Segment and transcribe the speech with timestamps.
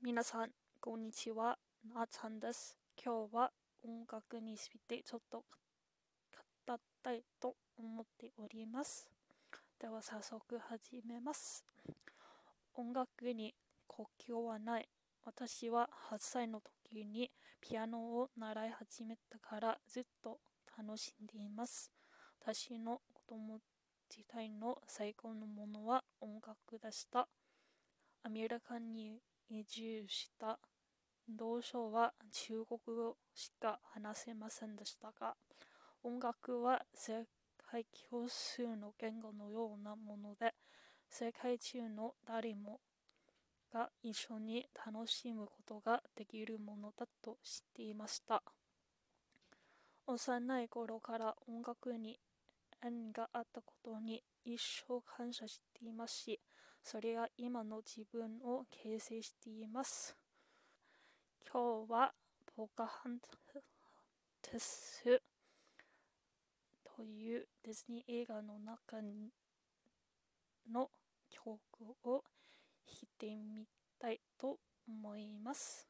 [0.00, 1.58] 皆さん、こんにちは。
[1.92, 2.78] なーちゃんです。
[3.04, 3.50] 今日は
[3.82, 5.44] 音楽についてちょっと
[6.68, 9.10] 語ったいと思っております。
[9.80, 11.64] では早速始めます。
[12.76, 13.56] 音楽に
[13.88, 14.88] 国境はない。
[15.24, 20.38] 私は8歳の時にピアノを習い始めたからずっと
[20.78, 21.90] 楽しんでいます。
[22.40, 23.58] 私の子供
[24.08, 27.26] 時代の最高のものは音楽でした。
[28.22, 29.18] アメリカに
[29.50, 30.58] 移住した
[31.28, 35.34] 同書は中国語しか話せませんでしたが、
[36.02, 37.26] 音楽は世
[37.70, 40.54] 界共通の言語のようなもので、
[41.10, 42.80] 世界中の誰も
[43.72, 48.42] が一緒に楽しむことができるものだと知っていました。
[50.06, 52.18] 幼い頃から音楽に
[52.82, 56.40] 縁があったことに一生感謝していますし、
[56.82, 60.16] それが今の自分を形成しています。
[61.50, 62.12] 今日は
[62.56, 63.18] ポカハン
[64.42, 65.02] テス
[66.96, 69.00] というディズニー映画の中
[70.72, 70.90] の
[71.30, 71.58] 曲
[72.04, 72.24] を
[72.86, 73.66] 弾いてみ
[73.98, 75.88] たいと思います。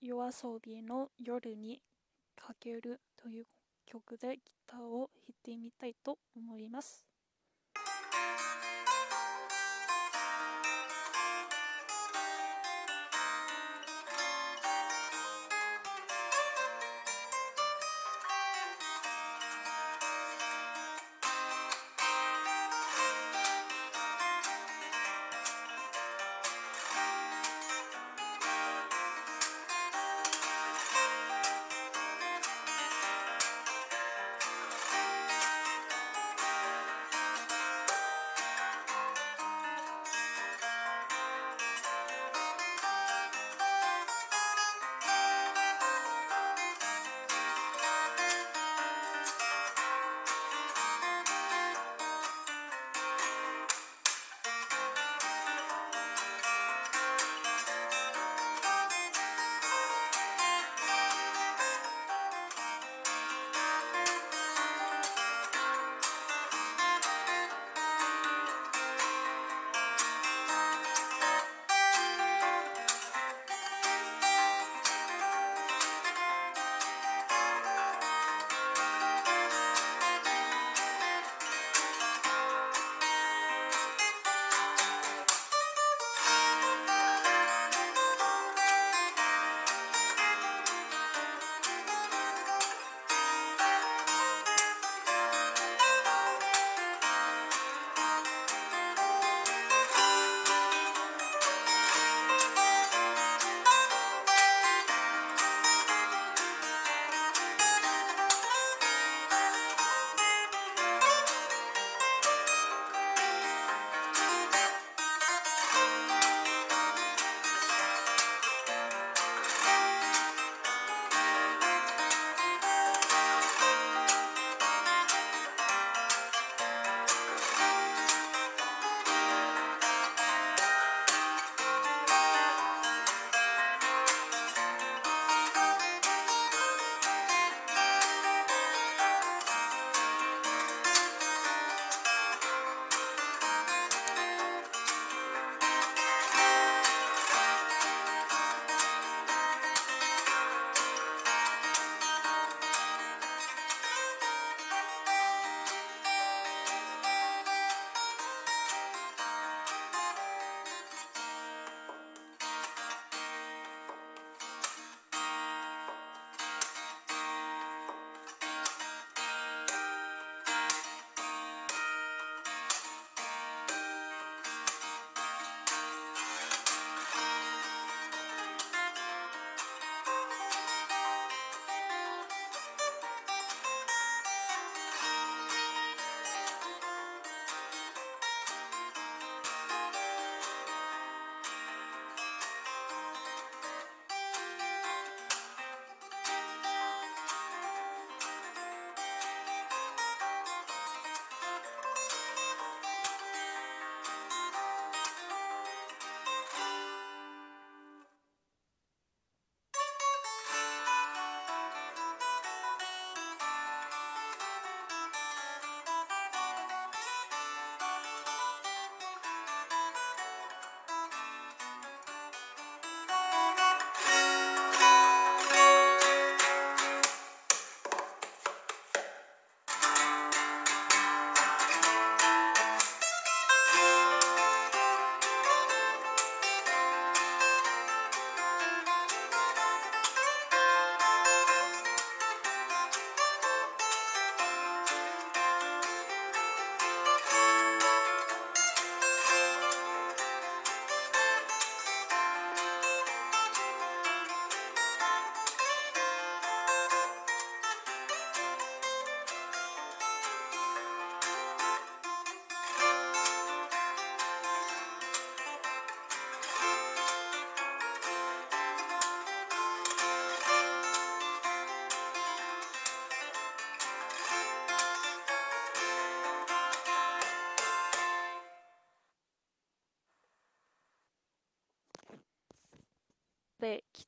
[0.00, 1.82] 夜遊びの夜に
[2.36, 3.46] かけるという
[3.86, 7.09] 曲でギターを弾いてみたいと思います。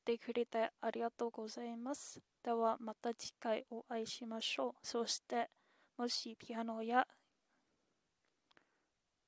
[0.03, 2.21] てくれてありがとうございます。
[2.43, 4.73] ではまた次回お会いしましょう。
[4.83, 5.49] そして
[5.97, 7.07] もしピアノや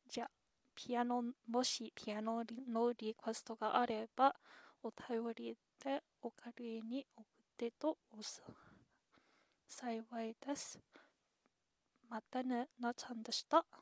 [0.10, 0.28] じゃ
[0.76, 4.36] ピアノもしピアノのリクエストがあれば
[4.84, 7.26] お便りでお借りに送っ
[7.58, 8.22] てとお
[9.68, 10.80] 幸いです。
[12.10, 13.66] またね、なちゃんでした。